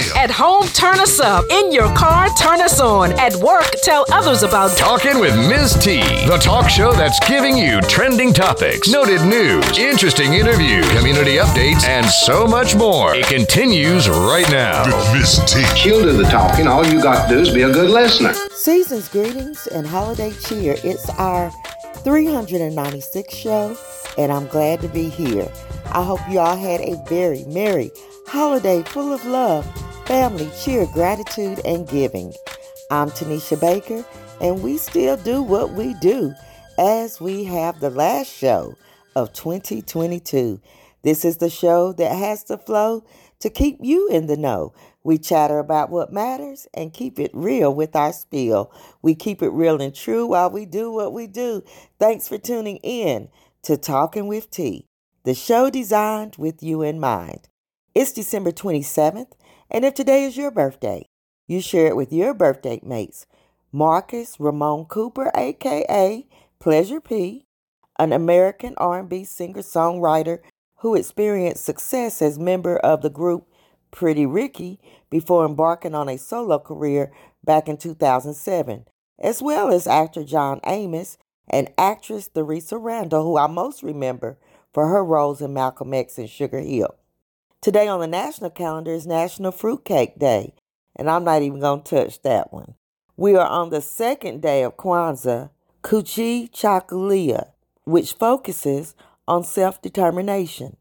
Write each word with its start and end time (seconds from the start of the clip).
still. 0.00 0.16
At 0.16 0.30
home, 0.30 0.66
turn 0.68 0.98
us 1.00 1.20
up. 1.20 1.44
In 1.50 1.72
your 1.72 1.94
car, 1.94 2.28
turn 2.40 2.60
us 2.60 2.80
on. 2.80 3.12
At 3.18 3.34
work, 3.36 3.70
tell 3.82 4.04
others 4.12 4.42
about 4.42 4.76
Talking 4.76 5.18
with 5.20 5.36
Ms. 5.36 5.74
T, 5.80 6.00
the 6.26 6.38
talk 6.40 6.68
show 6.68 6.92
that's 6.92 7.18
giving 7.28 7.56
you 7.56 7.80
trending 7.82 8.32
topics, 8.32 8.88
noted 8.88 9.22
news, 9.22 9.78
interesting 9.78 10.34
interviews, 10.34 10.88
community 10.96 11.36
updates, 11.36 11.84
and 11.84 12.06
so 12.06 12.46
much 12.46 12.74
more. 12.74 13.14
It 13.14 13.26
continues 13.26 14.08
right 14.08 14.48
now. 14.50 14.84
With 14.86 15.12
Miss 15.12 15.52
T. 15.52 15.62
She'll 15.76 16.02
do 16.02 16.12
the 16.16 16.24
talking. 16.24 16.66
All 16.66 16.86
you 16.86 17.02
got 17.02 17.28
to 17.28 17.34
do 17.34 17.40
is 17.40 17.52
be 17.52 17.62
a 17.62 17.72
good 17.72 17.90
listener. 17.90 18.34
Season's 18.50 19.08
greetings 19.08 19.66
and 19.68 19.86
holiday 19.86 20.32
cheer. 20.32 20.76
It's 20.84 21.08
our 21.10 21.50
396 22.04 23.34
show, 23.34 23.76
and 24.18 24.32
I'm 24.32 24.46
glad 24.46 24.80
to 24.80 24.88
be 24.88 25.08
here. 25.08 25.50
I 25.92 26.02
hope 26.04 26.20
you 26.28 26.38
all 26.38 26.56
had 26.56 26.80
a 26.80 27.02
very 27.08 27.44
merry 27.44 27.90
holiday 28.26 28.82
full 28.82 29.12
of 29.12 29.24
love, 29.24 29.64
family, 30.06 30.48
cheer, 30.62 30.86
gratitude, 30.86 31.60
and 31.64 31.88
giving. 31.88 32.32
I'm 32.92 33.10
Tanisha 33.10 33.60
Baker, 33.60 34.04
and 34.40 34.62
we 34.62 34.78
still 34.78 35.16
do 35.16 35.42
what 35.42 35.72
we 35.72 35.94
do 35.94 36.32
as 36.78 37.20
we 37.20 37.42
have 37.44 37.80
the 37.80 37.90
last 37.90 38.32
show 38.32 38.76
of 39.16 39.32
2022. 39.32 40.60
This 41.02 41.24
is 41.24 41.38
the 41.38 41.50
show 41.50 41.92
that 41.94 42.16
has 42.16 42.44
the 42.44 42.56
flow 42.56 43.04
to 43.40 43.50
keep 43.50 43.78
you 43.80 44.08
in 44.08 44.26
the 44.26 44.36
know. 44.36 44.72
We 45.02 45.18
chatter 45.18 45.58
about 45.58 45.90
what 45.90 46.12
matters 46.12 46.68
and 46.72 46.94
keep 46.94 47.18
it 47.18 47.32
real 47.34 47.74
with 47.74 47.96
our 47.96 48.12
spiel. 48.12 48.72
We 49.02 49.16
keep 49.16 49.42
it 49.42 49.50
real 49.50 49.82
and 49.82 49.94
true 49.94 50.26
while 50.26 50.50
we 50.50 50.66
do 50.66 50.92
what 50.92 51.12
we 51.12 51.26
do. 51.26 51.64
Thanks 51.98 52.28
for 52.28 52.38
tuning 52.38 52.76
in 52.84 53.28
to 53.62 53.76
Talking 53.76 54.28
with 54.28 54.50
T, 54.50 54.86
the 55.24 55.34
show 55.34 55.68
designed 55.68 56.36
with 56.36 56.62
you 56.62 56.82
in 56.82 57.00
mind. 57.00 57.48
It's 57.92 58.12
December 58.12 58.52
27th, 58.52 59.32
and 59.70 59.84
if 59.84 59.94
today 59.94 60.24
is 60.24 60.36
your 60.36 60.50
birthday, 60.50 61.08
you 61.46 61.60
share 61.60 61.88
it 61.88 61.96
with 61.96 62.12
your 62.12 62.34
birthday 62.34 62.80
mates. 62.82 63.26
Marcus 63.72 64.38
Ramon 64.38 64.86
Cooper, 64.86 65.30
aka 65.34 66.26
Pleasure 66.58 67.00
P, 67.00 67.44
an 67.98 68.12
American 68.12 68.74
R&B 68.76 69.24
singer-songwriter 69.24 70.38
who 70.76 70.94
experienced 70.94 71.64
success 71.64 72.20
as 72.22 72.38
member 72.38 72.76
of 72.78 73.02
the 73.02 73.10
group 73.10 73.46
Pretty 73.90 74.26
Ricky 74.26 74.78
before 75.10 75.46
embarking 75.46 75.94
on 75.94 76.08
a 76.08 76.18
solo 76.18 76.58
career 76.58 77.12
back 77.44 77.68
in 77.68 77.76
2007, 77.76 78.84
as 79.18 79.40
well 79.40 79.70
as 79.70 79.86
actor 79.86 80.24
John 80.24 80.60
Amos 80.66 81.16
and 81.48 81.70
actress 81.78 82.28
Theresa 82.28 82.76
Randle, 82.76 83.22
who 83.22 83.38
I 83.38 83.46
most 83.46 83.82
remember 83.82 84.38
for 84.74 84.88
her 84.88 85.04
roles 85.04 85.40
in 85.40 85.54
Malcolm 85.54 85.94
X 85.94 86.18
and 86.18 86.28
Sugar 86.28 86.60
Hill. 86.60 86.94
Today 87.66 87.88
on 87.88 87.98
the 87.98 88.06
national 88.06 88.50
calendar 88.50 88.92
is 88.92 89.08
National 89.08 89.50
Fruitcake 89.50 90.20
Day, 90.20 90.54
and 90.94 91.10
I'm 91.10 91.24
not 91.24 91.42
even 91.42 91.58
going 91.58 91.82
to 91.82 91.96
touch 92.04 92.22
that 92.22 92.52
one. 92.52 92.76
We 93.16 93.34
are 93.34 93.44
on 93.44 93.70
the 93.70 93.80
second 93.80 94.40
day 94.40 94.62
of 94.62 94.76
Kwanzaa, 94.76 95.50
Kujichagulia, 95.82 97.48
which 97.82 98.12
focuses 98.12 98.94
on 99.26 99.42
self 99.42 99.82
determination. 99.82 100.76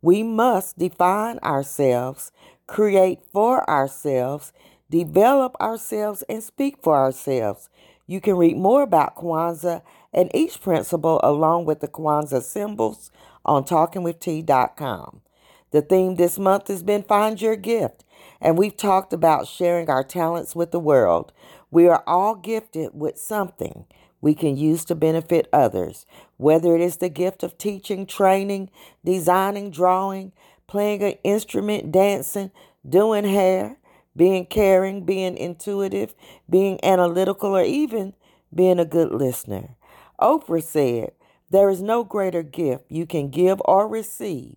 We 0.00 0.22
must 0.22 0.78
define 0.78 1.38
ourselves, 1.40 2.32
create 2.66 3.18
for 3.30 3.68
ourselves, 3.68 4.54
develop 4.88 5.54
ourselves, 5.60 6.24
and 6.30 6.42
speak 6.42 6.78
for 6.82 6.96
ourselves. 6.96 7.68
You 8.06 8.22
can 8.22 8.38
read 8.38 8.56
more 8.56 8.80
about 8.80 9.16
Kwanzaa 9.16 9.82
and 10.14 10.30
each 10.34 10.62
principle 10.62 11.20
along 11.22 11.66
with 11.66 11.80
the 11.80 11.88
Kwanzaa 11.88 12.40
symbols 12.42 13.10
on 13.44 13.64
talkingwitht.com. 13.64 15.20
The 15.72 15.80
theme 15.80 16.16
this 16.16 16.38
month 16.38 16.68
has 16.68 16.82
been 16.82 17.02
Find 17.02 17.40
Your 17.40 17.56
Gift, 17.56 18.04
and 18.42 18.58
we've 18.58 18.76
talked 18.76 19.14
about 19.14 19.48
sharing 19.48 19.88
our 19.88 20.04
talents 20.04 20.54
with 20.54 20.70
the 20.70 20.78
world. 20.78 21.32
We 21.70 21.88
are 21.88 22.04
all 22.06 22.34
gifted 22.34 22.90
with 22.92 23.18
something 23.18 23.86
we 24.20 24.34
can 24.34 24.58
use 24.58 24.84
to 24.84 24.94
benefit 24.94 25.48
others, 25.50 26.04
whether 26.36 26.76
it 26.76 26.82
is 26.82 26.98
the 26.98 27.08
gift 27.08 27.42
of 27.42 27.56
teaching, 27.56 28.04
training, 28.04 28.68
designing, 29.02 29.70
drawing, 29.70 30.32
playing 30.66 31.02
an 31.02 31.14
instrument, 31.24 31.90
dancing, 31.90 32.50
doing 32.86 33.24
hair, 33.24 33.78
being 34.14 34.44
caring, 34.44 35.06
being 35.06 35.38
intuitive, 35.38 36.14
being 36.50 36.84
analytical, 36.84 37.56
or 37.56 37.64
even 37.64 38.12
being 38.54 38.78
a 38.78 38.84
good 38.84 39.10
listener. 39.10 39.70
Oprah 40.20 40.62
said, 40.62 41.12
There 41.50 41.70
is 41.70 41.80
no 41.80 42.04
greater 42.04 42.42
gift 42.42 42.84
you 42.90 43.06
can 43.06 43.30
give 43.30 43.62
or 43.64 43.88
receive 43.88 44.56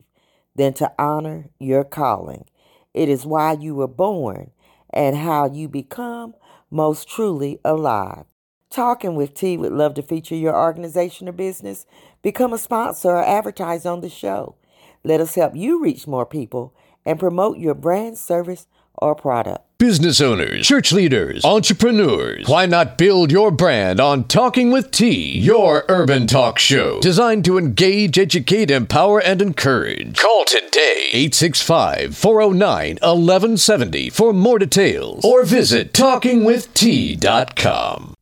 than 0.55 0.73
to 0.73 0.91
honor 0.97 1.49
your 1.59 1.83
calling. 1.83 2.45
It 2.93 3.09
is 3.09 3.25
why 3.25 3.53
you 3.53 3.75
were 3.75 3.87
born 3.87 4.51
and 4.91 5.15
how 5.17 5.51
you 5.51 5.67
become 5.67 6.33
most 6.71 7.09
truly 7.09 7.59
alive. 7.65 8.25
Talking 8.69 9.15
with 9.15 9.33
T 9.33 9.57
would 9.57 9.71
love 9.71 9.93
to 9.95 10.01
feature 10.01 10.35
your 10.35 10.55
organization 10.55 11.29
or 11.29 11.33
business. 11.33 11.85
Become 12.21 12.53
a 12.53 12.57
sponsor 12.57 13.09
or 13.09 13.23
advertise 13.23 13.85
on 13.85 14.01
the 14.01 14.09
show. 14.09 14.55
Let 15.03 15.21
us 15.21 15.35
help 15.35 15.55
you 15.55 15.81
reach 15.81 16.07
more 16.07 16.25
people 16.25 16.73
and 17.05 17.19
promote 17.19 17.57
your 17.57 17.75
brand, 17.75 18.17
service, 18.17 18.67
or 18.97 19.15
product. 19.15 19.61
Business 19.77 20.21
owners, 20.21 20.65
church 20.65 20.93
leaders, 20.93 21.43
entrepreneurs, 21.43 22.47
why 22.47 22.65
not 22.65 22.97
build 22.97 23.29
your 23.29 23.51
brand 23.51 23.99
on 23.99 24.23
Talking 24.23 24.71
with 24.71 24.89
T, 24.89 25.37
your 25.37 25.83
urban 25.89 26.27
talk 26.27 26.59
show 26.59 27.01
designed 27.01 27.43
to 27.43 27.57
engage, 27.57 28.17
educate, 28.17 28.71
empower, 28.71 29.19
and 29.19 29.41
encourage? 29.41 30.17
Call 30.17 30.45
today 30.45 31.09
865 31.11 32.15
409 32.15 32.99
1170 33.01 34.09
for 34.11 34.31
more 34.31 34.59
details 34.59 35.25
or 35.25 35.43
visit 35.43 35.91
talkingwitht.com. 35.91 38.14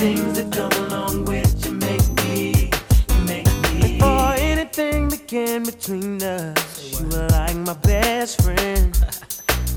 things 0.00 0.32
that 0.32 0.50
come 0.50 0.72
along 0.86 1.26
with 1.26 1.62
you. 1.62 1.72
Make 1.72 2.06
me, 2.22 2.70
you 3.10 3.20
make 3.26 3.46
me. 3.74 3.98
Before 3.98 4.32
anything 4.38 5.10
began 5.10 5.62
between 5.62 6.22
us, 6.22 6.98
you 6.98 7.06
were 7.08 7.28
like 7.28 7.56
my 7.56 7.74
best 7.74 8.40
friend. 8.42 8.96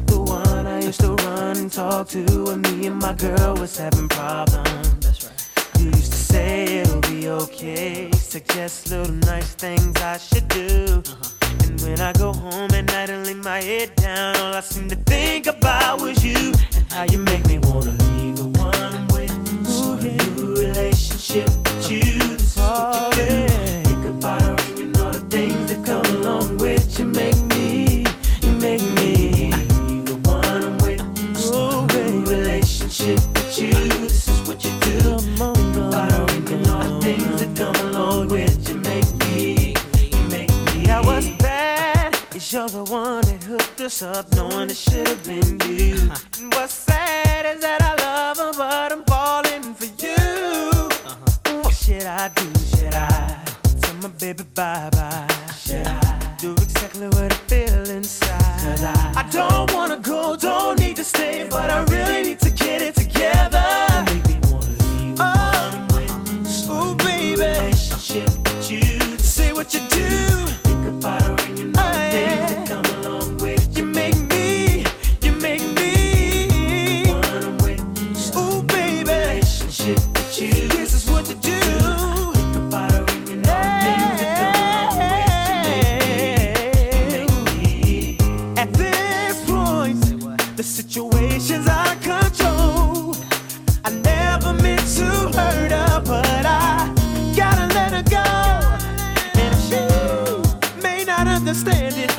The 0.06 0.20
one 0.22 0.68
I 0.68 0.80
used 0.82 1.02
to 1.02 1.14
run 1.26 1.58
and 1.58 1.72
talk 1.72 2.08
to 2.10 2.24
when 2.46 2.62
me 2.62 2.88
and 2.88 3.00
my 3.00 3.14
girl 3.14 3.56
was 3.56 3.76
having 3.78 4.08
problems. 4.08 4.94
That's 5.04 5.24
right. 5.26 5.80
You 5.80 5.88
used 5.88 6.12
to 6.14 6.22
say 6.34 6.66
it'll 6.82 7.02
be 7.02 7.28
okay, 7.30 8.12
suggest 8.12 8.92
little 8.92 9.16
nice 9.32 9.56
things 9.56 9.96
I 9.98 10.18
should 10.18 10.48
do. 10.48 11.02
Uh-huh. 11.08 11.66
And 11.66 11.82
when 11.82 12.00
I 12.00 12.14
go 12.14 12.32
home 12.32 12.72
at 12.72 12.86
night 12.86 13.10
and 13.10 13.26
lay 13.26 13.34
my 13.34 13.60
head 13.62 13.96
down, 13.96 14.38
all 14.38 14.54
I 14.54 14.62
seem 14.62 14.88
to 14.90 14.96
think 14.96 15.48
about 15.48 16.00
was 16.00 16.24
you 16.24 16.54
and 16.76 16.86
how 16.92 17.04
you 17.12 17.18
make 17.18 17.46
me 17.48 17.58
wanna 17.60 17.92
leave 18.08 18.38
the 18.38 18.48
one 18.60 18.76
I'm 18.76 19.08
with. 19.08 19.33
Start 20.74 20.86
a 20.86 20.90
new 20.90 20.90
relationship 20.90 21.50
with 21.50 21.92
you. 21.92 22.02
This 22.02 22.58
is 22.58 22.58
what 22.58 23.18
you 23.18 23.26
do. 23.26 23.48
Think 23.84 24.06
about 24.06 24.42
her 24.42 24.56
and 24.70 24.80
you 24.80 24.88
the 24.92 25.26
things 25.30 25.74
that 25.74 25.86
come 25.86 26.06
along 26.16 26.58
with 26.58 27.00
you. 27.00 27.06
Make 27.06 27.38
me, 27.46 28.06
you 28.42 28.52
make 28.54 28.82
me. 28.96 29.52
The 30.06 30.16
one 30.24 30.64
I'm 30.64 30.78
with. 30.80 31.02
A 31.02 32.12
new 32.12 32.26
relationship 32.26 33.20
with 33.20 33.60
you. 33.60 33.74
This 34.02 34.28
is 34.28 34.48
what 34.48 34.64
you 34.64 34.72
do. 34.80 35.20
Think 35.20 35.76
about 35.76 36.12
her 36.12 36.26
and 36.30 36.50
you 36.50 36.58
the 36.58 37.00
things 37.02 37.40
that 37.42 37.56
come 37.56 37.76
along 37.88 38.30
with 38.30 38.70
you. 38.70 38.76
Make 38.76 39.14
me, 39.28 39.76
you 40.12 40.28
make 40.30 40.50
me. 40.50 40.86
Yeah, 40.86 41.06
what's 41.06 41.30
bad 41.38 42.18
is 42.34 42.52
you're 42.52 42.70
the 42.70 42.84
one 42.86 43.22
that 43.26 43.44
hooked 43.44 43.82
us 43.82 44.02
up, 44.02 44.34
knowing 44.36 44.70
it 44.72 44.78
should 44.78 45.08
have 45.08 45.24
been 45.24 45.60
you. 45.70 46.10
And 46.40 46.54
what's 46.54 46.74
sad 46.74 47.56
is 47.56 47.62
that 47.62 47.82
I 47.82 48.03
I 52.24 52.30
do? 52.30 52.46
Should 52.78 52.94
I 52.94 53.44
tell 53.82 53.96
my 53.96 54.08
baby 54.08 54.46
bye 54.56 54.90
bye? 54.94 55.33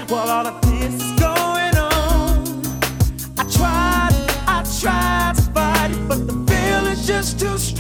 While 0.09 0.29
all 0.29 0.47
of 0.47 0.61
this 0.62 0.95
is 0.95 1.12
going 1.21 1.77
on. 1.77 2.62
I 3.39 3.45
tried, 3.51 4.12
I 4.47 4.62
tried 4.81 5.35
to 5.37 5.43
fight 5.53 5.91
it, 5.93 6.09
but 6.09 6.27
the 6.27 6.35
feeling's 6.49 7.06
just 7.06 7.39
too 7.41 7.56
strong. 7.59 7.74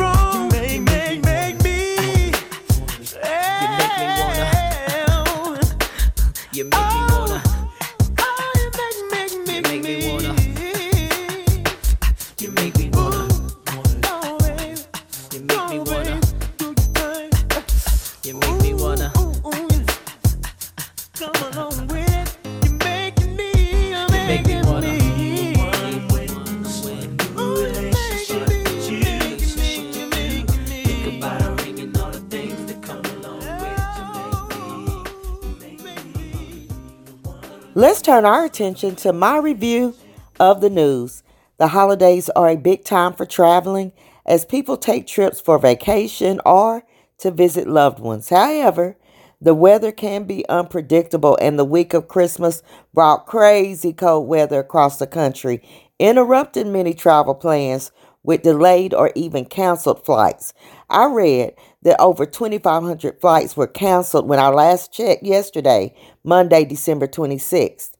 Turn 38.14 38.24
our 38.24 38.44
attention 38.44 38.94
to 38.94 39.12
my 39.12 39.36
review 39.38 39.92
of 40.38 40.60
the 40.60 40.70
news. 40.70 41.24
The 41.58 41.66
holidays 41.66 42.28
are 42.36 42.48
a 42.48 42.56
big 42.56 42.84
time 42.84 43.12
for 43.12 43.26
traveling 43.26 43.90
as 44.24 44.44
people 44.44 44.76
take 44.76 45.08
trips 45.08 45.40
for 45.40 45.58
vacation 45.58 46.40
or 46.46 46.84
to 47.18 47.32
visit 47.32 47.66
loved 47.66 47.98
ones. 47.98 48.28
However, 48.28 48.96
the 49.40 49.52
weather 49.52 49.90
can 49.90 50.28
be 50.28 50.48
unpredictable, 50.48 51.36
and 51.42 51.58
the 51.58 51.64
week 51.64 51.92
of 51.92 52.06
Christmas 52.06 52.62
brought 52.92 53.26
crazy 53.26 53.92
cold 53.92 54.28
weather 54.28 54.60
across 54.60 55.00
the 55.00 55.08
country, 55.08 55.60
interrupting 55.98 56.70
many 56.70 56.94
travel 56.94 57.34
plans 57.34 57.90
with 58.22 58.42
delayed 58.42 58.94
or 58.94 59.10
even 59.16 59.44
canceled 59.44 60.04
flights. 60.04 60.54
I 60.88 61.06
read 61.06 61.54
that 61.82 62.00
over 62.00 62.26
2,500 62.26 63.20
flights 63.20 63.56
were 63.56 63.66
canceled 63.66 64.28
when 64.28 64.38
I 64.38 64.50
last 64.50 64.92
checked 64.92 65.24
yesterday, 65.24 65.92
Monday, 66.22 66.64
December 66.64 67.08
26th. 67.08 67.93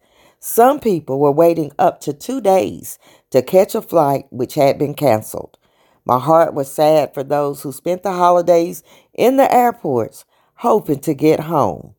Some 0.46 0.78
people 0.78 1.18
were 1.18 1.32
waiting 1.32 1.72
up 1.78 2.02
to 2.02 2.12
two 2.12 2.38
days 2.38 2.98
to 3.30 3.40
catch 3.40 3.74
a 3.74 3.80
flight 3.80 4.26
which 4.28 4.56
had 4.56 4.76
been 4.78 4.92
canceled. 4.92 5.56
My 6.04 6.18
heart 6.18 6.52
was 6.52 6.70
sad 6.70 7.14
for 7.14 7.24
those 7.24 7.62
who 7.62 7.72
spent 7.72 8.02
the 8.02 8.12
holidays 8.12 8.82
in 9.14 9.38
the 9.38 9.50
airports 9.50 10.26
hoping 10.56 10.98
to 10.98 11.14
get 11.14 11.40
home. 11.40 11.94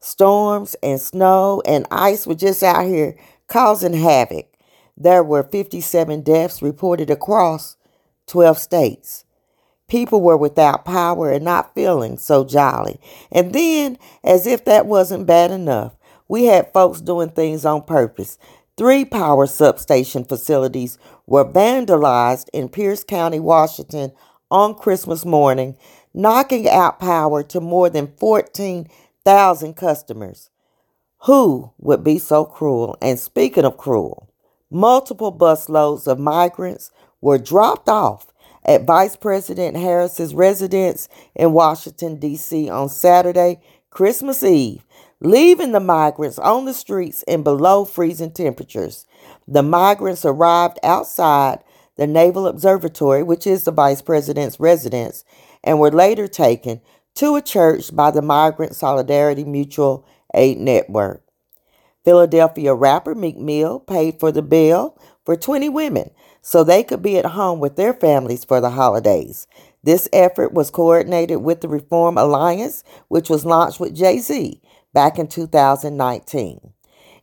Storms 0.00 0.74
and 0.82 1.00
snow 1.00 1.62
and 1.64 1.86
ice 1.92 2.26
were 2.26 2.34
just 2.34 2.60
out 2.64 2.86
here 2.86 3.16
causing 3.46 3.92
havoc. 3.92 4.52
There 4.96 5.22
were 5.22 5.44
57 5.44 6.22
deaths 6.22 6.60
reported 6.60 7.08
across 7.08 7.76
12 8.26 8.58
states. 8.58 9.24
People 9.86 10.20
were 10.20 10.36
without 10.36 10.84
power 10.84 11.30
and 11.30 11.44
not 11.44 11.72
feeling 11.72 12.18
so 12.18 12.42
jolly. 12.42 12.98
And 13.30 13.52
then, 13.52 13.96
as 14.24 14.44
if 14.44 14.64
that 14.64 14.86
wasn't 14.86 15.26
bad 15.26 15.52
enough, 15.52 15.96
we 16.28 16.44
had 16.44 16.72
folks 16.72 17.00
doing 17.00 17.30
things 17.30 17.64
on 17.64 17.82
purpose. 17.82 18.38
Three 18.76 19.04
power 19.04 19.46
substation 19.46 20.24
facilities 20.24 20.98
were 21.26 21.44
vandalized 21.44 22.48
in 22.52 22.68
Pierce 22.68 23.04
County, 23.04 23.40
Washington 23.40 24.12
on 24.50 24.74
Christmas 24.74 25.24
morning, 25.24 25.76
knocking 26.12 26.68
out 26.68 27.00
power 27.00 27.42
to 27.42 27.60
more 27.60 27.88
than 27.90 28.12
14,000 28.18 29.74
customers. 29.74 30.50
Who 31.26 31.72
would 31.78 32.04
be 32.04 32.18
so 32.18 32.44
cruel? 32.44 32.96
And 33.00 33.18
speaking 33.18 33.64
of 33.64 33.76
cruel, 33.76 34.28
multiple 34.70 35.36
busloads 35.36 36.06
of 36.06 36.18
migrants 36.18 36.90
were 37.20 37.38
dropped 37.38 37.88
off 37.88 38.32
at 38.64 38.84
Vice 38.84 39.16
President 39.16 39.76
Harris's 39.76 40.34
residence 40.34 41.08
in 41.34 41.52
Washington, 41.52 42.16
D.C. 42.16 42.68
on 42.68 42.88
Saturday, 42.88 43.60
Christmas 43.90 44.42
Eve, 44.42 44.84
leaving 45.26 45.72
the 45.72 45.80
migrants 45.80 46.38
on 46.38 46.64
the 46.64 46.74
streets 46.74 47.24
in 47.24 47.42
below 47.42 47.84
freezing 47.84 48.30
temperatures. 48.30 49.06
The 49.48 49.62
migrants 49.62 50.24
arrived 50.24 50.78
outside 50.82 51.58
the 51.96 52.06
Naval 52.06 52.46
Observatory, 52.46 53.22
which 53.22 53.46
is 53.46 53.64
the 53.64 53.72
Vice 53.72 54.02
President's 54.02 54.60
residence, 54.60 55.24
and 55.64 55.80
were 55.80 55.90
later 55.90 56.28
taken 56.28 56.80
to 57.16 57.34
a 57.34 57.42
church 57.42 57.94
by 57.94 58.10
the 58.10 58.22
Migrant 58.22 58.76
Solidarity 58.76 59.42
Mutual 59.42 60.06
Aid 60.34 60.58
Network. 60.58 61.22
Philadelphia 62.04 62.72
rapper 62.72 63.14
Meek 63.14 63.36
Mill 63.36 63.80
paid 63.80 64.20
for 64.20 64.30
the 64.30 64.42
bill 64.42 64.96
for 65.24 65.34
20 65.34 65.68
women 65.70 66.10
so 66.40 66.62
they 66.62 66.84
could 66.84 67.02
be 67.02 67.18
at 67.18 67.24
home 67.24 67.58
with 67.58 67.74
their 67.74 67.94
families 67.94 68.44
for 68.44 68.60
the 68.60 68.70
holidays. 68.70 69.48
This 69.82 70.08
effort 70.12 70.52
was 70.52 70.70
coordinated 70.70 71.38
with 71.38 71.62
the 71.62 71.68
Reform 71.68 72.16
Alliance, 72.16 72.84
which 73.08 73.28
was 73.28 73.44
launched 73.44 73.80
with 73.80 73.96
Jay 73.96 74.18
Z 74.18 74.60
back 74.96 75.18
in 75.18 75.26
2019. 75.26 76.72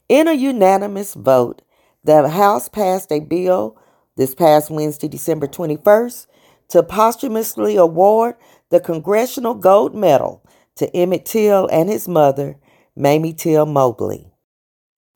In 0.07 0.27
a 0.27 0.33
unanimous 0.33 1.15
vote, 1.15 1.63
the 2.03 2.29
House 2.29 2.69
passed 2.69 3.11
a 3.11 3.19
bill 3.19 3.75
this 4.15 4.35
past 4.35 4.69
Wednesday, 4.69 5.07
December 5.07 5.47
21st, 5.47 6.27
to 6.69 6.83
posthumously 6.83 7.75
award 7.75 8.35
the 8.69 8.79
Congressional 8.79 9.55
Gold 9.55 9.95
Medal 9.95 10.45
to 10.75 10.95
Emmett 10.95 11.25
Till 11.25 11.67
and 11.71 11.89
his 11.89 12.07
mother, 12.07 12.57
Mamie 12.95 13.33
Till 13.33 13.65
Mobley. 13.65 14.31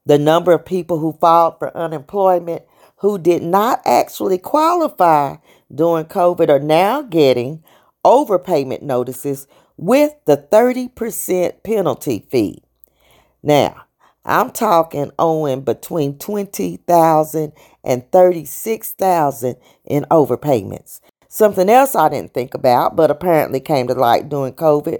The 0.08 0.18
number 0.18 0.52
of 0.52 0.66
people 0.66 0.98
who 0.98 1.14
filed 1.22 1.60
for 1.60 1.78
unemployment 1.78 2.64
who 3.02 3.20
did 3.20 3.44
not 3.44 3.84
actually 3.86 4.40
qualify 4.40 5.36
during 5.72 6.06
COVID 6.06 6.50
are 6.50 6.58
now 6.58 7.04
getting 7.04 7.64
overpayment 8.04 8.82
notices 8.82 9.48
with 9.78 10.14
the 10.26 10.38
30% 10.38 11.64
penalty 11.64 12.26
fee. 12.30 12.64
Now, 13.44 13.84
I'm 14.26 14.52
talking 14.52 15.12
owing 15.18 15.62
between 15.62 16.18
20,000 16.18 17.54
and 17.84 18.12
36,000 18.12 19.56
in 19.86 20.06
overpayments. 20.12 21.00
Something 21.30 21.70
else 21.70 21.96
I 21.96 22.10
didn't 22.10 22.34
think 22.34 22.54
about 22.54 22.96
but 22.96 23.12
apparently 23.12 23.60
came 23.60 23.88
to 23.88 23.94
light 23.94 24.28
during 24.28 24.54
COVID 24.54 25.00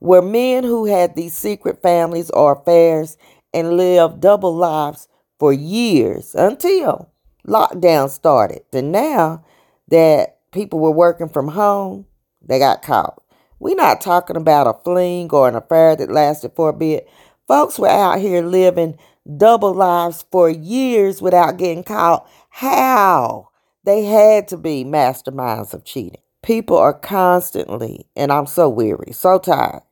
were 0.00 0.22
men 0.22 0.64
who 0.64 0.86
had 0.86 1.14
these 1.14 1.34
secret 1.34 1.80
families 1.80 2.28
or 2.30 2.52
affairs 2.52 3.16
and 3.54 3.76
lived 3.76 4.20
double 4.20 4.54
lives 4.54 5.08
for 5.38 5.52
years 5.52 6.34
until 6.34 7.10
lockdown 7.46 8.10
started. 8.10 8.62
And 8.72 8.92
now 8.92 9.44
that 9.88 10.38
people 10.52 10.80
were 10.80 10.90
working 10.90 11.28
from 11.28 11.48
home, 11.48 12.06
they 12.42 12.58
got 12.58 12.82
caught. 12.82 13.22
We're 13.58 13.74
not 13.74 14.00
talking 14.00 14.36
about 14.36 14.66
a 14.66 14.74
fling 14.84 15.30
or 15.30 15.48
an 15.48 15.54
affair 15.54 15.96
that 15.96 16.10
lasted 16.10 16.52
for 16.54 16.68
a 16.68 16.74
bit. 16.74 17.08
Folks 17.48 17.78
were 17.78 17.88
out 17.88 18.18
here 18.18 18.42
living 18.42 18.98
double 19.36 19.72
lives 19.72 20.24
for 20.30 20.50
years 20.50 21.22
without 21.22 21.56
getting 21.56 21.82
caught. 21.82 22.28
How? 22.50 23.48
They 23.84 24.04
had 24.04 24.48
to 24.48 24.56
be 24.56 24.84
masterminds 24.84 25.72
of 25.72 25.84
cheating. 25.84 26.20
People 26.42 26.76
are 26.76 26.92
constantly, 26.92 28.06
and 28.14 28.30
I'm 28.30 28.46
so 28.46 28.68
weary, 28.68 29.12
so 29.12 29.38
tired, 29.38 29.82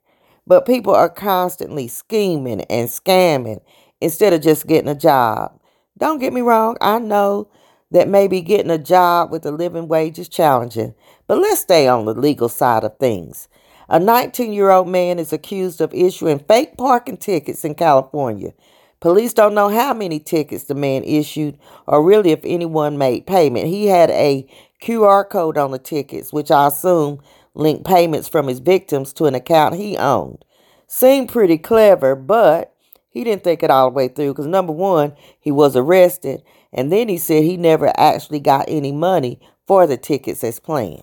but 0.47 0.67
people 0.67 0.95
are 0.95 1.09
constantly 1.09 1.89
scheming 1.89 2.61
and 2.63 2.89
scamming 2.89 3.61
instead 4.01 4.33
of 4.33 4.43
just 4.43 4.67
getting 4.67 4.91
a 4.91 4.95
job. 4.95 5.59
Don't 5.99 6.19
get 6.19 6.33
me 6.33 6.43
wrong, 6.43 6.77
I 6.81 6.99
know 6.99 7.49
that 7.91 8.09
maybe 8.09 8.41
getting 8.41 8.71
a 8.71 8.79
job 8.79 9.31
with 9.31 9.47
a 9.47 9.51
living 9.51 9.89
wage 9.89 10.19
is 10.19 10.29
challenging, 10.29 10.95
but 11.27 11.39
let's 11.39 11.61
stay 11.61 11.89
on 11.89 12.05
the 12.05 12.15
legal 12.15 12.49
side 12.49 12.85
of 12.85 12.99
things. 12.99 13.49
A 13.89 14.01
19 14.01 14.53
year 14.53 14.71
old 14.71 14.89
man 14.89 15.19
is 15.19 15.33
accused 15.33 15.81
of 15.81 15.93
issuing 15.93 16.39
fake 16.39 16.77
parking 16.77 17.17
tickets 17.17 17.65
in 17.65 17.75
California. 17.75 18.53
Police 19.01 19.35
don't 19.35 19.55
know 19.55 19.69
how 19.69 19.93
many 19.93 20.19
tickets 20.19 20.65
the 20.65 20.75
man 20.75 21.05
issued 21.05 21.59
or 21.87 22.03
really 22.03 22.31
if 22.31 22.41
anyone 22.45 22.97
made 22.97 23.27
payment. 23.27 23.67
He 23.67 23.87
had 23.87 24.09
a 24.11 24.49
QR 24.83 25.29
code 25.29 25.59
on 25.59 25.73
the 25.73 25.79
tickets, 25.79 26.33
which 26.33 26.51
I 26.51 26.69
assume 26.69 27.21
linked 27.53 27.85
payments 27.85 28.29
from 28.29 28.49
his 28.49 28.61
victims 28.61 29.13
to 29.15 29.27
an 29.27 29.35
account 29.35 29.75
he 29.75 29.99
owned. 29.99 30.45
Seemed 30.87 31.29
pretty 31.29 31.59
clever, 31.59 32.15
but 32.15 32.75
he 33.11 33.25
didn't 33.25 33.45
think 33.45 33.63
it 33.63 33.71
all 33.71 33.91
the 33.91 33.95
way 33.95 34.09
through 34.09 34.33
because 34.33 34.47
number 34.47 34.73
one, 34.73 35.15
he 35.39 35.51
was 35.51 35.77
arrested, 35.77 36.43
and 36.73 36.91
then 36.91 37.09
he 37.09 37.19
said 37.19 37.45
he 37.45 37.59
never 37.59 37.93
actually 37.99 38.41
got 38.41 38.65
any 38.69 38.93
money 38.93 39.39
for 39.67 39.87
the 39.87 39.99
tickets 39.99 40.43
as 40.43 40.59
planned. 40.59 41.03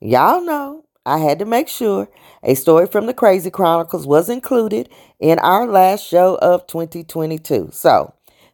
Y'all 0.00 0.42
know 0.42 0.84
I 1.08 1.18
had 1.18 1.38
to 1.38 1.46
make 1.46 1.68
sure 1.68 2.08
a 2.42 2.54
story 2.54 2.86
from 2.86 3.06
the 3.06 3.14
Crazy 3.14 3.50
Chronicles 3.50 4.06
was 4.06 4.28
included 4.28 4.90
in 5.18 5.38
our 5.38 5.66
last 5.66 6.06
show 6.06 6.36
of 6.36 6.66
2022. 6.66 7.70
So 7.72 8.12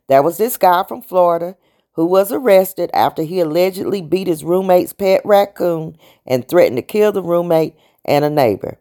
there 0.08 0.23
was 0.23 0.38
this 0.38 0.56
guy 0.56 0.84
from 0.84 1.02
Florida 1.02 1.56
who 1.94 2.06
was 2.06 2.30
arrested 2.30 2.90
after 2.94 3.23
he 3.23 3.40
allegedly 3.40 4.00
beat 4.02 4.28
his 4.28 4.44
roommate's 4.44 4.92
pet 4.92 5.20
raccoon 5.25 5.96
and 6.26 6.46
threatened 6.46 6.76
to 6.76 6.82
kill 6.82 7.11
the 7.11 7.23
roommate 7.23 7.75
and 8.04 8.25
a 8.25 8.30
neighbor. 8.30 8.78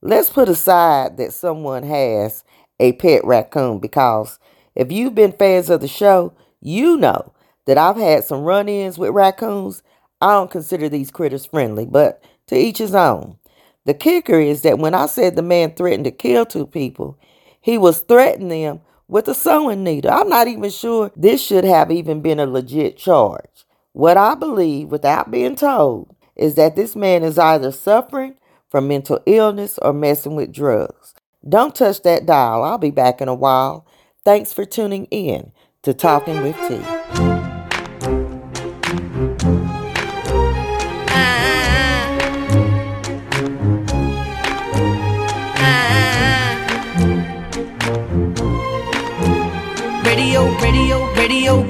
Let's 0.00 0.30
put 0.30 0.48
aside 0.48 1.16
that 1.18 1.32
someone 1.32 1.84
has 1.84 2.42
a 2.80 2.92
pet 2.94 3.24
raccoon 3.24 3.78
because 3.78 4.40
if 4.74 4.90
you've 4.90 5.14
been 5.14 5.32
fans 5.32 5.70
of 5.70 5.80
the 5.80 5.88
show, 5.88 6.34
you 6.60 6.96
know 6.96 7.32
that 7.66 7.78
I've 7.78 7.96
had 7.96 8.24
some 8.24 8.42
run 8.42 8.68
ins 8.68 8.98
with 8.98 9.10
raccoons. 9.10 9.84
I 10.20 10.32
don't 10.32 10.50
consider 10.50 10.88
these 10.88 11.12
critters 11.12 11.46
friendly, 11.46 11.86
but 11.86 12.22
to 12.52 12.58
each 12.58 12.78
his 12.78 12.94
own. 12.94 13.38
The 13.84 13.94
kicker 13.94 14.38
is 14.38 14.62
that 14.62 14.78
when 14.78 14.94
I 14.94 15.06
said 15.06 15.34
the 15.34 15.42
man 15.42 15.74
threatened 15.74 16.04
to 16.04 16.10
kill 16.10 16.46
two 16.46 16.66
people, 16.66 17.18
he 17.60 17.78
was 17.78 18.00
threatening 18.00 18.62
them 18.62 18.80
with 19.08 19.26
a 19.28 19.34
sewing 19.34 19.82
needle. 19.82 20.12
I'm 20.12 20.28
not 20.28 20.48
even 20.48 20.70
sure 20.70 21.10
this 21.16 21.42
should 21.42 21.64
have 21.64 21.90
even 21.90 22.20
been 22.20 22.38
a 22.38 22.46
legit 22.46 22.96
charge. 22.96 23.64
What 23.92 24.16
I 24.16 24.34
believe, 24.34 24.88
without 24.88 25.30
being 25.30 25.56
told, 25.56 26.14
is 26.36 26.54
that 26.54 26.76
this 26.76 26.94
man 26.96 27.22
is 27.22 27.38
either 27.38 27.72
suffering 27.72 28.36
from 28.70 28.88
mental 28.88 29.20
illness 29.26 29.78
or 29.82 29.92
messing 29.92 30.34
with 30.34 30.52
drugs. 30.52 31.14
Don't 31.46 31.74
touch 31.74 32.02
that 32.02 32.24
dial. 32.26 32.62
I'll 32.62 32.78
be 32.78 32.90
back 32.90 33.20
in 33.20 33.28
a 33.28 33.34
while. 33.34 33.86
Thanks 34.24 34.52
for 34.52 34.64
tuning 34.64 35.06
in 35.06 35.52
to 35.82 35.92
Talking 35.92 36.42
with 36.42 36.56
T. 36.68 37.31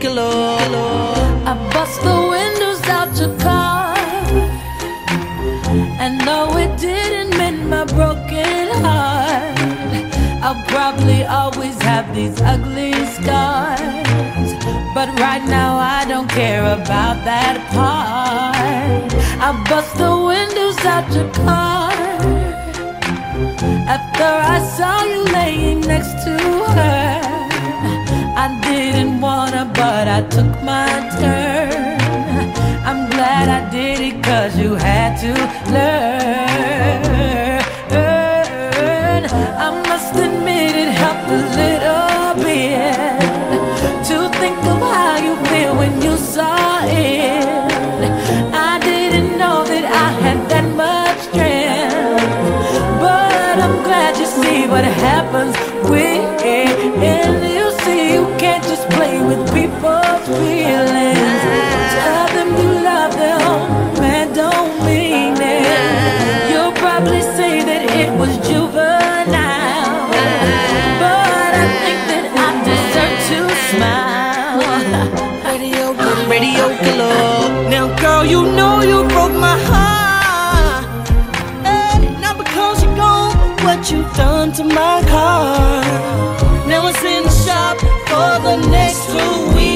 killer. 0.00 0.32
I 1.50 1.54
bust 1.72 1.98
the 2.08 2.18
windows 2.34 2.82
out 2.96 3.10
your 3.20 3.34
car. 3.46 3.96
And 6.02 6.14
no, 6.24 6.38
it 6.56 6.72
didn't 6.78 7.30
mend 7.38 7.68
my 7.68 7.84
broken 7.96 8.66
heart. 8.84 9.58
I'll 10.44 10.62
probably 10.74 11.24
always 11.24 11.76
have 11.82 12.06
these 12.14 12.40
ugly 12.42 12.92
scars. 13.16 14.48
But 14.96 15.08
right 15.26 15.44
now, 15.58 15.72
I 15.78 16.04
don't 16.06 16.28
care 16.28 16.64
about 16.78 17.16
that 17.30 17.56
part. 17.74 19.10
I 19.46 19.50
bust 19.68 19.92
the 19.96 20.14
windows 20.32 20.78
out 20.94 21.06
your 21.16 21.30
car. 21.46 21.92
After 23.94 24.30
I 24.54 24.58
saw 24.76 24.94
you 25.12 25.20
laying 25.38 25.80
next 25.80 26.14
to 26.24 26.36
her. 26.76 27.31
I 28.34 28.48
didn't 28.62 29.20
wanna, 29.20 29.70
but 29.74 30.08
I 30.08 30.22
took 30.22 30.62
my 30.62 30.88
turn. 31.20 32.10
I'm 32.88 33.10
glad 33.10 33.48
I 33.48 33.68
did 33.70 34.00
it, 34.00 34.22
cause 34.24 34.56
you 34.58 34.74
had 34.74 35.18
to 35.20 35.32
learn. 35.70 36.32
I 39.64 39.68
must 39.86 40.14
admit 40.16 40.74
it 40.74 40.92
helped 41.02 41.28
a 41.28 41.42
little 41.60 42.34
bit 42.42 43.20
to 44.08 44.16
think 44.40 44.58
of 44.72 44.80
how 44.80 45.16
you 45.26 45.36
feel 45.50 45.76
when 45.76 46.00
you 46.00 46.16
saw 46.16 46.84
it. 46.86 48.10
I 48.54 48.78
didn't 48.80 49.36
know 49.36 49.62
that 49.64 49.84
I 49.84 50.08
had 50.24 50.38
that 50.48 50.66
much 50.74 51.18
strength, 51.28 52.24
but 52.98 53.56
I'm 53.64 53.82
glad 53.84 54.16
you 54.16 54.26
see 54.26 54.66
what 54.66 54.84
happens 54.84 55.54
when 55.90 56.22
you 56.42 56.81
you 78.32 78.40
know 78.56 78.80
you 78.80 78.98
broke 79.12 79.36
my 79.48 79.56
heart. 79.68 80.84
Hey, 81.66 81.98
not 82.24 82.38
because 82.38 82.82
you're 82.82 82.96
gone, 82.96 83.36
but 83.36 83.64
what 83.64 83.90
you've 83.90 84.10
done 84.14 84.52
to 84.54 84.64
my 84.64 84.96
car. 85.12 85.82
Now 86.66 86.88
it's 86.88 87.04
in 87.04 87.24
the 87.24 87.34
shop 87.44 87.76
for 88.10 88.32
the 88.46 88.56
next 88.70 89.02
two 89.12 89.54
weeks. 89.54 89.72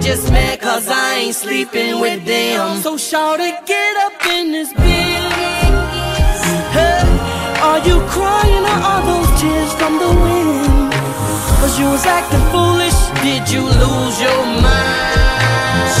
Just 0.00 0.30
mad 0.30 0.60
cause 0.60 0.88
I 0.88 1.14
ain't 1.16 1.34
sleeping 1.34 2.00
with 2.00 2.24
them. 2.24 2.78
So 2.78 2.96
shout 2.96 3.40
it, 3.40 3.66
get 3.66 3.96
up 4.06 4.26
in 4.26 4.52
this 4.52 4.72
bitch. 4.72 5.32
Hey, 6.76 7.02
are 7.62 7.80
you 7.88 8.00
crying 8.08 8.64
or 8.72 8.78
are 8.90 9.02
those 9.10 9.30
tears 9.40 9.72
from 9.74 9.98
the 9.98 10.08
wind? 10.08 10.92
Cause 11.60 11.78
you 11.78 11.86
was 11.86 12.06
acting 12.06 12.44
foolish, 12.52 12.98
did 13.22 13.50
you 13.50 13.62
lose 13.62 14.20
your 14.20 14.42
mind? 14.62 15.18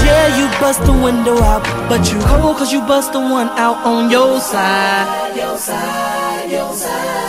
Yeah, 0.06 0.26
you 0.38 0.46
bust 0.60 0.80
the 0.84 0.92
window 0.92 1.36
out, 1.42 1.62
but 1.88 2.12
you 2.12 2.18
cold 2.20 2.56
cause 2.56 2.72
you 2.72 2.80
bust 2.80 3.12
the 3.12 3.20
one 3.20 3.48
out 3.58 3.84
on 3.84 4.10
your 4.10 4.40
side. 4.40 5.36
Your 5.36 5.58
side, 5.58 6.50
your 6.50 6.72
side. 6.72 7.28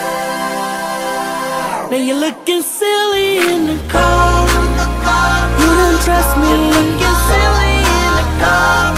Now 1.92 1.98
you're 1.98 2.16
looking 2.16 2.62
silly 2.62 3.40
in 3.40 3.66
the 3.68 3.78
car. 3.90 4.29
You 6.36 6.42
didn't 6.46 6.62
me. 6.62 6.72
Looking 6.72 7.18
silly 7.30 7.76
in 7.82 8.12
the 8.20 8.28
car. 8.42 8.94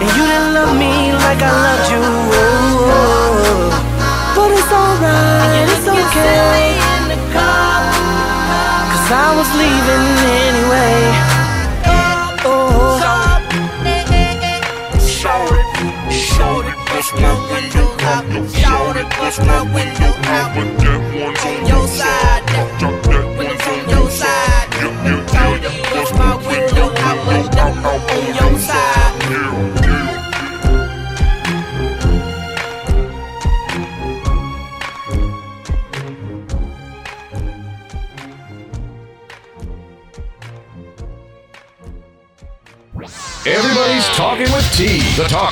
And 0.00 0.10
you 0.16 0.24
didn't 0.26 0.54
love 0.54 0.74
me 0.76 1.12
like 1.24 1.40
I 1.42 1.52
loved 1.64 1.90
you. 1.92 2.02
Oh, 2.04 3.70
But 4.36 4.50
it's 4.52 4.72
alright, 4.72 5.68
it's 5.74 5.88
okay. 5.88 6.76
Cause 8.92 9.10
I 9.10 9.28
was 9.38 9.50
leaving 9.56 10.06
anyway. 10.44 11.00
Oh, 12.44 13.00
Shout 15.00 15.52
it, 15.52 16.12
shout 16.12 16.64
it, 16.66 16.76
bust 16.90 17.12
my 17.16 17.32
window 17.52 17.88
out. 18.04 18.24
Shout 18.52 18.96
it, 18.96 19.08
bust 19.18 19.40
my 19.40 19.62
window 19.74 20.12
out. 20.36 20.54
But 20.54 20.68
that 20.82 21.00
one's 21.14 21.44
on 21.44 21.66
your 21.66 21.86
side. 21.88 22.97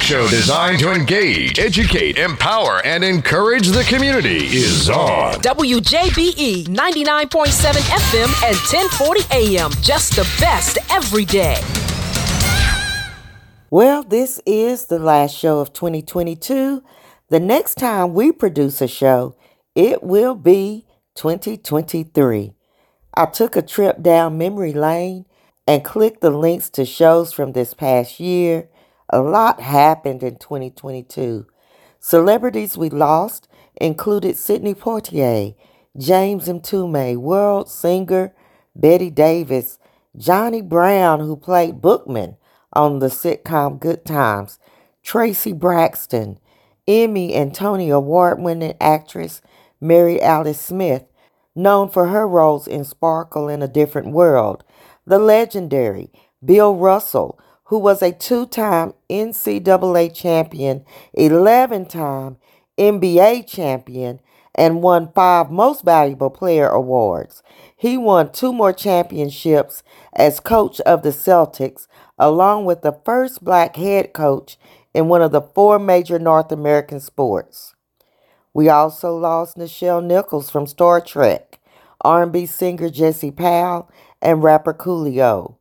Show 0.07 0.29
designed 0.29 0.79
to 0.79 0.93
engage, 0.93 1.59
educate, 1.59 2.17
empower, 2.17 2.81
and 2.87 3.03
encourage 3.03 3.67
the 3.67 3.83
community, 3.83 4.47
is 4.47 4.89
on. 4.89 5.35
WJBE 5.41 6.67
99.7 6.69 7.73
FM 7.73 8.31
and 8.47 8.57
1040 8.57 9.23
AM. 9.33 9.73
Just 9.83 10.15
the 10.15 10.23
best 10.39 10.79
every 10.93 11.25
day. 11.25 11.61
Well, 13.69 14.05
this 14.05 14.41
is 14.47 14.85
the 14.85 15.01
last 15.01 15.37
show 15.37 15.59
of 15.59 15.73
2022. 15.73 16.85
The 17.29 17.41
next 17.41 17.75
time 17.75 18.15
we 18.15 18.31
produce 18.31 18.81
a 18.81 18.87
show, 18.87 19.35
it 19.75 20.05
will 20.05 20.37
be 20.37 20.87
2023. 21.17 22.55
I 23.13 23.27
took 23.27 23.57
a 23.57 23.63
trip 23.63 24.03
down 24.03 24.39
memory 24.39 24.73
lane 24.73 25.27
and 25.67 25.85
clicked 25.85 26.21
the 26.21 26.31
links 26.31 26.71
to 26.71 26.85
shows 26.85 27.33
from 27.33 27.55
this 27.55 27.75
past 27.75 28.21
year. 28.21 28.69
A 29.11 29.21
lot 29.21 29.61
happened 29.61 30.23
in 30.23 30.37
2022. 30.37 31.47
Celebrities 32.01 32.77
we 32.77 32.91
lost 32.91 33.49
included 33.77 34.37
Sidney 34.37 34.75
Poitier, 34.75 35.55
James 35.97 36.49
Mtume, 36.49 37.17
world 37.17 37.71
singer 37.71 38.35
Betty 38.75 39.11
Davis, 39.11 39.79
Johnny 40.17 40.61
Brown, 40.61 41.21
who 41.21 41.37
played 41.37 41.81
Bookman 41.81 42.37
on 42.73 42.99
the 42.99 43.07
sitcom 43.07 43.79
Good 43.79 44.05
Times. 44.05 44.59
Traci 45.05 45.57
Braxton, 45.57 46.39
Emmy 46.89 47.33
and 47.33 47.55
Tony 47.55 47.91
Award 47.91 48.41
winning 48.41 48.75
actress 48.81 49.41
Mary 49.81 50.21
Alice 50.21 50.61
Smith, 50.61 51.05
known 51.55 51.89
for 51.89 52.09
her 52.09 52.27
roles 52.27 52.67
in 52.67 52.85
Sparkle 52.85 53.49
in 53.49 53.63
a 53.63 53.69
Different 53.69 54.09
World. 54.09 54.65
The 55.07 55.21
legendary 55.21 56.11
Bill 56.45 56.75
Russell, 56.75 57.39
who 57.67 57.79
was 57.79 58.03
a 58.03 58.13
two 58.13 58.47
time 58.47 58.95
NCAA 59.11 60.15
champion, 60.15 60.85
11 61.15 61.87
time 61.87 62.37
NBA 62.79 63.47
champion, 63.47 64.21
and 64.55 64.83
won 64.83 65.13
five 65.15 65.51
Most 65.51 65.85
Valuable 65.85 66.31
Player 66.31 66.69
awards. 66.69 67.43
He 67.77 67.99
won 67.99 68.33
two 68.33 68.53
more 68.53 68.73
championships 68.73 69.83
as 70.15 70.41
coach 70.41 70.81
of 70.83 71.03
the 71.03 71.11
Celtics, 71.11 71.87
along 72.19 72.65
with 72.65 72.83
the 72.83 72.99
first 73.05 73.45
black 73.45 73.77
head 73.77 74.13
coach 74.13 74.57
in 74.95 75.09
one 75.09 75.21
of 75.21 75.33
the 75.33 75.43
four 75.43 75.79
major 75.79 76.19
North 76.19 76.51
American 76.51 77.01
sports. 77.01 77.75
We 78.55 78.71
also 78.71 79.15
lost 79.15 79.59
Nichelle 79.59 80.03
Nichols 80.03 80.49
from 80.49 80.67
Star 80.67 81.03
Trek, 81.03 81.61
R&B 82.01 82.47
singer 82.47 82.89
Jesse 82.89 83.31
Powell, 83.31 83.91
and 84.23 84.43
rapper 84.43 84.73
Coolio. 84.73 85.56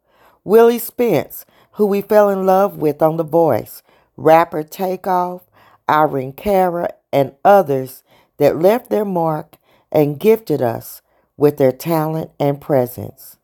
Willie 0.45 0.77
Spence, 0.77 1.43
who 1.71 1.87
we 1.87 2.01
fell 2.01 2.29
in 2.29 2.45
love 2.45 2.77
with 2.77 3.01
on 3.01 3.17
The 3.17 3.23
Voice, 3.23 3.81
rapper 4.15 4.61
Takeoff, 4.61 5.41
Irene 5.89 6.33
Cara, 6.33 6.89
and 7.11 7.33
others 7.43 8.03
that 8.37 8.59
left 8.59 8.91
their 8.91 9.05
mark 9.05 9.55
and 9.91 10.19
gifted 10.19 10.61
us 10.61 11.01
with 11.35 11.57
their 11.57 11.71
talent 11.71 12.29
and 12.39 12.61
presence. 12.61 13.37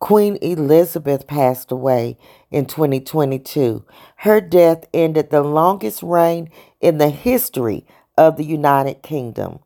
Queen 0.00 0.38
Elizabeth 0.40 1.26
passed 1.26 1.70
away 1.70 2.16
in 2.50 2.64
2022. 2.64 3.84
Her 4.16 4.40
death 4.40 4.86
ended 4.94 5.28
the 5.28 5.42
longest 5.42 6.02
reign 6.02 6.48
in 6.80 6.96
the 6.96 7.10
history 7.10 7.84
of 8.16 8.36
the 8.36 8.44
United 8.44 9.02
Kingdom. 9.02 9.58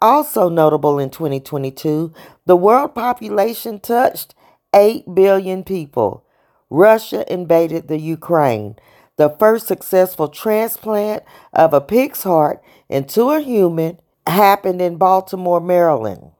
Also 0.00 0.48
notable 0.48 1.00
in 1.00 1.10
2022, 1.10 2.12
the 2.44 2.56
world 2.56 2.94
population 2.94 3.80
touched 3.80 4.34
8 4.72 5.12
billion 5.12 5.64
people. 5.64 6.22
Russia 6.70 7.30
invaded 7.32 7.88
the 7.88 7.98
Ukraine. 7.98 8.76
The 9.16 9.30
first 9.30 9.66
successful 9.66 10.28
transplant 10.28 11.22
of 11.52 11.72
a 11.72 11.80
pig's 11.80 12.22
heart 12.22 12.62
into 12.88 13.30
a 13.30 13.40
human 13.40 13.98
happened 14.26 14.82
in 14.82 14.96
Baltimore, 14.96 15.60
Maryland. 15.60 16.32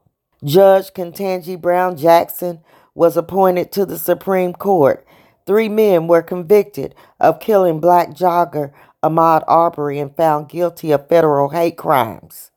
Judge 0.43 0.93
Ketanji 0.93 1.59
Brown 1.59 1.97
Jackson 1.97 2.59
was 2.93 3.17
appointed 3.17 3.71
to 3.71 3.85
the 3.85 3.97
Supreme 3.97 4.53
Court. 4.53 5.05
Three 5.45 5.69
men 5.69 6.07
were 6.07 6.21
convicted 6.21 6.93
of 7.19 7.39
killing 7.39 7.79
black 7.79 8.09
jogger 8.09 8.71
Ahmaud 9.03 9.43
Arbery 9.47 9.99
and 9.99 10.15
found 10.15 10.49
guilty 10.49 10.91
of 10.91 11.07
federal 11.07 11.49
hate 11.49 11.77
crimes. 11.77 12.51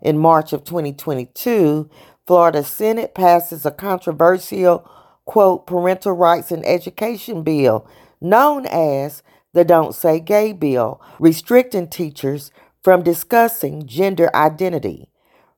In 0.00 0.18
March 0.18 0.52
of 0.52 0.64
2022, 0.64 1.90
Florida 2.26 2.62
Senate 2.62 3.14
passes 3.14 3.66
a 3.66 3.70
controversial, 3.70 4.88
quote, 5.26 5.66
parental 5.66 6.12
rights 6.12 6.50
and 6.50 6.64
education 6.64 7.42
bill 7.42 7.86
known 8.20 8.64
as 8.66 9.22
the 9.52 9.64
Don't 9.64 9.94
Say 9.94 10.20
Gay 10.20 10.52
bill, 10.52 11.00
restricting 11.18 11.88
teachers 11.88 12.50
from 12.82 13.02
discussing 13.02 13.86
gender 13.86 14.34
identity. 14.34 15.10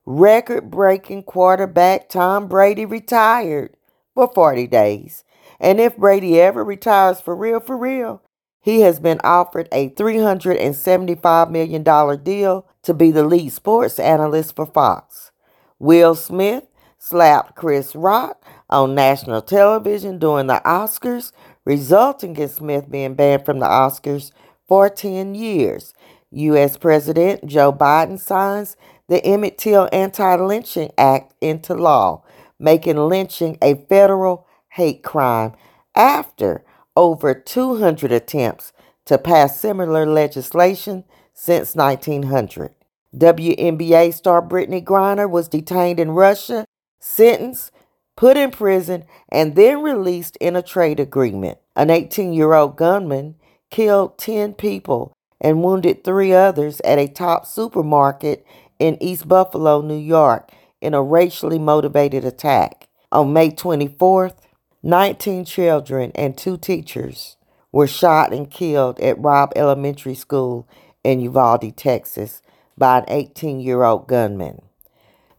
Record 0.05 0.71
breaking 0.71 1.23
quarterback 1.23 2.09
Tom 2.09 2.47
Brady 2.47 2.85
retired 2.85 3.75
for 4.13 4.31
40 4.33 4.67
days. 4.67 5.23
And 5.59 5.79
if 5.79 5.97
Brady 5.97 6.41
ever 6.41 6.63
retires 6.63 7.21
for 7.21 7.35
real, 7.35 7.59
for 7.59 7.77
real, 7.77 8.21
he 8.61 8.81
has 8.81 8.99
been 8.99 9.19
offered 9.23 9.67
a 9.71 9.89
$375 9.89 11.51
million 11.51 12.23
deal 12.23 12.65
to 12.83 12.93
be 12.93 13.11
the 13.11 13.23
lead 13.23 13.51
sports 13.51 13.99
analyst 13.99 14.55
for 14.55 14.65
Fox. 14.65 15.31
Will 15.77 16.15
Smith 16.15 16.65
slapped 16.97 17.55
Chris 17.55 17.95
Rock 17.95 18.38
on 18.69 18.95
national 18.95 19.41
television 19.41 20.19
during 20.19 20.47
the 20.47 20.61
Oscars, 20.65 21.31
resulting 21.65 22.35
in 22.35 22.49
Smith 22.49 22.89
being 22.89 23.15
banned 23.15 23.45
from 23.45 23.59
the 23.59 23.65
Oscars 23.65 24.31
for 24.67 24.89
10 24.89 25.35
years. 25.35 25.93
U.S. 26.31 26.77
President 26.77 27.45
Joe 27.45 27.73
Biden 27.73 28.19
signs 28.19 28.77
the 29.07 29.23
Emmett 29.25 29.57
Till 29.57 29.89
Anti 29.91 30.35
Lynching 30.35 30.91
Act 30.97 31.33
into 31.41 31.73
law, 31.73 32.23
making 32.59 32.97
lynching 32.97 33.57
a 33.61 33.75
federal 33.89 34.47
hate 34.73 35.03
crime 35.03 35.53
after 35.95 36.63
over 36.95 37.33
200 37.33 38.11
attempts 38.11 38.71
to 39.05 39.17
pass 39.17 39.59
similar 39.59 40.05
legislation 40.05 41.03
since 41.33 41.75
1900. 41.75 42.75
WNBA 43.15 44.13
star 44.13 44.41
Brittney 44.41 44.83
Griner 44.83 45.27
was 45.27 45.47
detained 45.47 45.99
in 45.99 46.11
Russia, 46.11 46.65
sentenced, 46.99 47.71
put 48.19 48.35
in 48.35 48.51
prison, 48.51 49.05
and 49.29 49.55
then 49.55 49.81
released 49.81 50.35
in 50.41 50.53
a 50.57 50.61
trade 50.61 50.99
agreement. 50.99 51.57
An 51.77 51.89
18 51.89 52.33
year 52.33 52.53
old 52.53 52.75
gunman 52.75 53.35
killed 53.71 54.17
10 54.17 54.55
people 54.55 55.13
and 55.39 55.63
wounded 55.63 56.03
three 56.03 56.33
others 56.33 56.81
at 56.81 56.99
a 56.99 57.07
top 57.07 57.45
supermarket 57.45 58.45
in 58.77 59.01
East 59.01 59.29
Buffalo, 59.29 59.79
New 59.79 59.97
York, 59.97 60.51
in 60.81 60.93
a 60.93 61.01
racially 61.01 61.57
motivated 61.57 62.25
attack. 62.25 62.89
On 63.09 63.31
May 63.31 63.51
24th, 63.51 64.35
19 64.83 65.45
children 65.45 66.11
and 66.13 66.37
two 66.37 66.57
teachers 66.57 67.37
were 67.71 67.87
shot 67.87 68.33
and 68.33 68.51
killed 68.51 68.99
at 68.99 69.17
Robb 69.17 69.53
Elementary 69.55 70.15
School 70.15 70.67
in 71.05 71.21
Uvalde, 71.21 71.77
Texas, 71.77 72.41
by 72.77 72.97
an 72.97 73.05
18 73.07 73.61
year 73.61 73.83
old 73.83 74.09
gunman. 74.09 74.61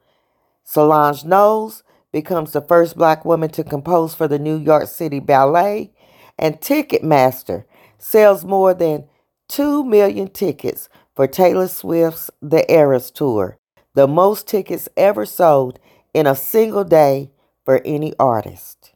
Solange 0.62 1.24
Knowles 1.24 1.82
becomes 2.12 2.52
the 2.52 2.60
first 2.60 2.96
black 2.96 3.24
woman 3.24 3.50
to 3.50 3.64
compose 3.64 4.14
for 4.14 4.28
the 4.28 4.38
New 4.38 4.56
York 4.56 4.88
City 4.88 5.20
Ballet. 5.20 5.92
And 6.38 6.60
Ticketmaster 6.60 7.64
sells 7.98 8.44
more 8.44 8.74
than 8.74 9.04
2 9.48 9.84
million 9.84 10.28
tickets 10.28 10.88
for 11.14 11.26
Taylor 11.26 11.68
Swift's 11.68 12.30
The 12.40 12.70
Eras 12.70 13.10
Tour, 13.10 13.58
the 13.94 14.06
most 14.06 14.46
tickets 14.46 14.88
ever 14.96 15.26
sold 15.26 15.78
in 16.14 16.26
a 16.26 16.36
single 16.36 16.84
day 16.84 17.30
for 17.64 17.80
any 17.84 18.14
artist. 18.18 18.92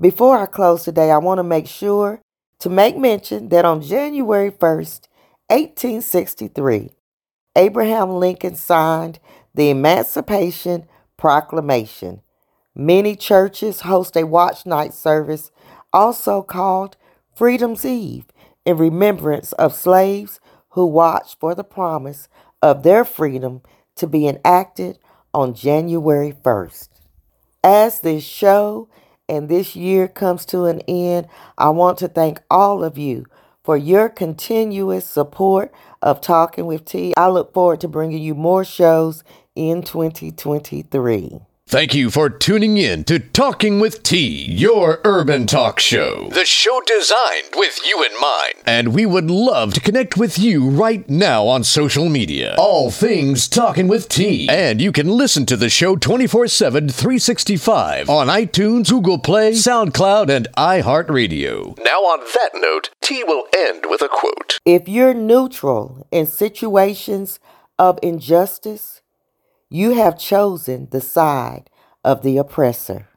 Before 0.00 0.38
I 0.38 0.46
close 0.46 0.84
today, 0.84 1.10
I 1.10 1.18
want 1.18 1.38
to 1.38 1.44
make 1.44 1.66
sure 1.66 2.20
to 2.60 2.68
make 2.68 2.96
mention 2.96 3.50
that 3.50 3.64
on 3.64 3.82
January 3.82 4.50
1st, 4.50 5.08
1863, 5.48 6.90
Abraham 7.54 8.10
Lincoln 8.10 8.54
signed 8.54 9.18
the 9.54 9.70
Emancipation 9.70 10.86
Proclamation. 11.16 12.20
Many 12.78 13.16
churches 13.16 13.80
host 13.80 14.18
a 14.18 14.26
watch 14.26 14.66
night 14.66 14.92
service, 14.92 15.50
also 15.94 16.42
called 16.42 16.98
Freedom's 17.34 17.86
Eve, 17.86 18.26
in 18.66 18.76
remembrance 18.76 19.52
of 19.52 19.72
slaves 19.72 20.40
who 20.70 20.84
watched 20.84 21.40
for 21.40 21.54
the 21.54 21.64
promise 21.64 22.28
of 22.60 22.82
their 22.82 23.02
freedom 23.06 23.62
to 23.94 24.06
be 24.06 24.28
enacted 24.28 24.98
on 25.32 25.54
January 25.54 26.34
1st. 26.44 26.90
As 27.64 28.00
this 28.00 28.22
show 28.22 28.90
and 29.26 29.48
this 29.48 29.74
year 29.74 30.06
comes 30.06 30.44
to 30.46 30.66
an 30.66 30.82
end, 30.82 31.28
I 31.56 31.70
want 31.70 31.96
to 32.00 32.08
thank 32.08 32.42
all 32.50 32.84
of 32.84 32.98
you 32.98 33.24
for 33.64 33.78
your 33.78 34.10
continuous 34.10 35.06
support 35.06 35.72
of 36.02 36.20
Talking 36.20 36.66
with 36.66 36.84
T. 36.84 37.14
I 37.16 37.28
look 37.28 37.54
forward 37.54 37.80
to 37.80 37.88
bringing 37.88 38.22
you 38.22 38.34
more 38.34 38.66
shows 38.66 39.24
in 39.54 39.82
2023. 39.82 41.40
Thank 41.68 41.96
you 41.96 42.12
for 42.12 42.30
tuning 42.30 42.76
in 42.76 43.02
to 43.06 43.18
Talking 43.18 43.80
with 43.80 44.04
T, 44.04 44.44
your 44.44 45.00
urban 45.02 45.48
talk 45.48 45.80
show. 45.80 46.28
The 46.28 46.44
show 46.44 46.80
designed 46.86 47.54
with 47.56 47.80
you 47.84 48.04
in 48.04 48.20
mind. 48.20 48.54
And 48.64 48.94
we 48.94 49.04
would 49.04 49.32
love 49.32 49.74
to 49.74 49.80
connect 49.80 50.16
with 50.16 50.38
you 50.38 50.70
right 50.70 51.10
now 51.10 51.48
on 51.48 51.64
social 51.64 52.08
media. 52.08 52.54
All 52.56 52.92
things 52.92 53.48
Talking 53.48 53.88
with 53.88 54.08
T. 54.08 54.48
And 54.48 54.80
you 54.80 54.92
can 54.92 55.08
listen 55.08 55.44
to 55.46 55.56
the 55.56 55.68
show 55.68 55.96
24 55.96 56.46
7, 56.46 56.88
365 56.88 58.08
on 58.08 58.28
iTunes, 58.28 58.88
Google 58.88 59.18
Play, 59.18 59.50
SoundCloud, 59.50 60.30
and 60.30 60.46
iHeartRadio. 60.56 61.76
Now, 61.82 61.98
on 61.98 62.20
that 62.32 62.50
note, 62.54 62.90
T 63.02 63.24
will 63.24 63.42
end 63.52 63.86
with 63.90 64.02
a 64.02 64.08
quote 64.08 64.60
If 64.64 64.86
you're 64.86 65.14
neutral 65.14 66.06
in 66.12 66.26
situations 66.26 67.40
of 67.76 67.98
injustice, 68.04 68.95
you 69.76 69.90
have 69.90 70.18
chosen 70.18 70.88
the 70.90 71.02
side 71.02 71.68
of 72.02 72.22
the 72.22 72.38
oppressor. 72.38 73.08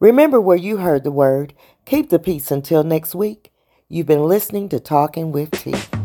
Remember 0.00 0.40
where 0.40 0.56
you 0.56 0.78
heard 0.78 1.04
the 1.04 1.10
word. 1.10 1.52
Keep 1.84 2.08
the 2.08 2.18
peace 2.18 2.50
until 2.50 2.82
next 2.82 3.14
week. 3.14 3.52
You've 3.86 4.06
been 4.06 4.24
listening 4.24 4.70
to 4.70 4.80
Talking 4.80 5.30
with 5.30 5.50
Teeth. 5.50 5.97